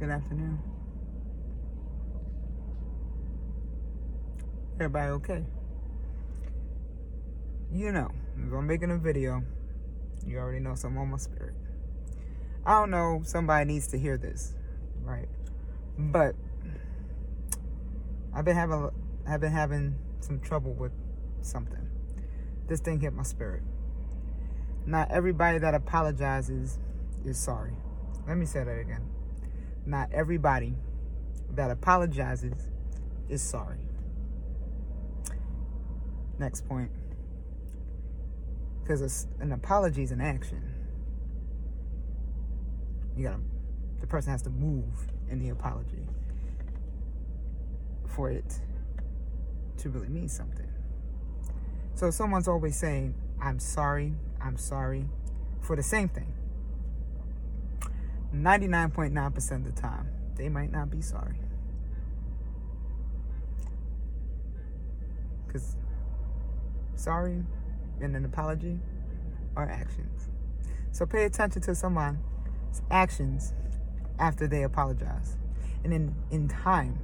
Good 0.00 0.10
afternoon. 0.10 0.60
Everybody 4.76 5.10
okay? 5.10 5.44
You 7.72 7.90
know, 7.90 8.08
if 8.36 8.52
I'm 8.52 8.68
making 8.68 8.92
a 8.92 8.96
video, 8.96 9.42
you 10.24 10.38
already 10.38 10.60
know 10.60 10.76
something 10.76 11.00
on 11.00 11.10
my 11.10 11.16
spirit. 11.16 11.54
I 12.64 12.78
don't 12.78 12.92
know, 12.92 13.22
somebody 13.24 13.64
needs 13.64 13.88
to 13.88 13.98
hear 13.98 14.16
this, 14.16 14.54
right? 15.02 15.28
But 15.98 16.36
I've 18.32 18.44
been 18.44 18.54
having 18.54 18.90
I've 19.26 19.40
been 19.40 19.50
having 19.50 19.96
some 20.20 20.38
trouble 20.38 20.74
with 20.74 20.92
something. 21.40 21.88
This 22.68 22.78
thing 22.78 23.00
hit 23.00 23.14
my 23.14 23.24
spirit. 23.24 23.64
Not 24.86 25.10
everybody 25.10 25.58
that 25.58 25.74
apologizes 25.74 26.78
is 27.24 27.36
sorry. 27.36 27.72
Let 28.28 28.36
me 28.36 28.46
say 28.46 28.62
that 28.62 28.78
again. 28.78 29.17
Not 29.88 30.12
everybody 30.12 30.74
that 31.54 31.70
apologizes 31.70 32.68
is 33.30 33.40
sorry. 33.40 33.78
Next 36.38 36.68
point. 36.68 36.90
Because 38.82 39.26
an 39.40 39.50
apology 39.52 40.02
is 40.02 40.12
an 40.12 40.20
action. 40.20 40.62
You 43.16 43.28
gotta, 43.28 43.40
the 44.00 44.06
person 44.06 44.30
has 44.30 44.42
to 44.42 44.50
move 44.50 44.84
in 45.30 45.38
the 45.38 45.48
apology 45.48 46.06
for 48.06 48.30
it 48.30 48.60
to 49.78 49.88
really 49.88 50.08
mean 50.08 50.28
something. 50.28 50.68
So 51.94 52.10
someone's 52.10 52.46
always 52.46 52.76
saying, 52.76 53.14
I'm 53.40 53.58
sorry, 53.58 54.12
I'm 54.38 54.58
sorry, 54.58 55.06
for 55.62 55.76
the 55.76 55.82
same 55.82 56.10
thing. 56.10 56.34
99.9% 58.34 59.52
of 59.52 59.64
the 59.64 59.80
time, 59.80 60.08
they 60.36 60.48
might 60.48 60.70
not 60.70 60.90
be 60.90 61.00
sorry. 61.00 61.36
Because 65.46 65.76
sorry 66.94 67.44
and 68.00 68.14
an 68.14 68.24
apology 68.24 68.78
are 69.56 69.68
actions. 69.68 70.28
So 70.92 71.06
pay 71.06 71.24
attention 71.24 71.62
to 71.62 71.74
someone's 71.74 72.18
actions 72.90 73.54
after 74.18 74.46
they 74.46 74.62
apologize. 74.62 75.36
And 75.84 75.92
in, 75.92 76.14
in 76.30 76.48
time, 76.48 76.98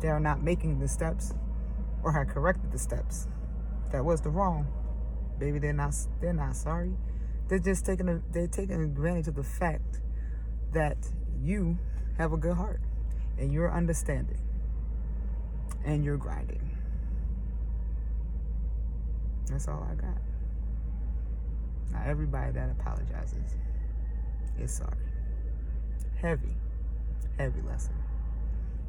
they 0.00 0.08
are 0.08 0.20
not 0.20 0.42
making 0.42 0.78
the 0.78 0.88
steps 0.88 1.34
or 2.02 2.12
have 2.12 2.28
corrected 2.28 2.72
the 2.72 2.78
steps. 2.78 3.28
That 3.92 4.04
was 4.04 4.20
the 4.20 4.30
wrong. 4.30 4.66
Baby, 5.38 5.58
they're 5.58 5.72
not 5.72 5.94
they're 6.20 6.32
not 6.32 6.56
sorry. 6.56 6.92
They're 7.48 7.58
just 7.58 7.84
taking 7.84 8.08
a, 8.08 8.20
they're 8.30 8.46
taking 8.46 8.82
advantage 8.82 9.28
of 9.28 9.34
the 9.34 9.42
fact 9.42 10.00
that 10.72 10.96
you 11.42 11.78
have 12.18 12.32
a 12.32 12.36
good 12.36 12.56
heart 12.56 12.80
and 13.38 13.52
you're 13.52 13.72
understanding 13.72 14.38
and 15.84 16.04
you're 16.04 16.16
grinding. 16.16 16.70
That's 19.48 19.68
all 19.68 19.86
I 19.90 19.94
got. 19.94 20.18
Not 21.92 22.06
everybody 22.06 22.52
that 22.52 22.70
apologizes 22.70 23.56
is 24.58 24.72
sorry. 24.72 24.96
Heavy, 26.20 26.56
heavy 27.38 27.60
lesson. 27.62 27.94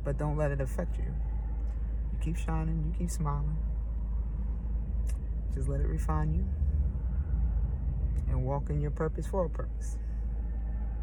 But 0.03 0.17
don't 0.17 0.37
let 0.37 0.51
it 0.51 0.61
affect 0.61 0.97
you. 0.97 1.03
You 1.03 2.19
keep 2.21 2.37
shining, 2.37 2.83
you 2.85 2.97
keep 2.97 3.09
smiling. 3.09 3.57
Just 5.53 5.67
let 5.67 5.81
it 5.81 5.87
refine 5.87 6.33
you 6.33 6.45
and 8.29 8.43
walk 8.43 8.69
in 8.69 8.81
your 8.81 8.91
purpose 8.91 9.27
for 9.27 9.45
a 9.45 9.49
purpose. 9.49 9.97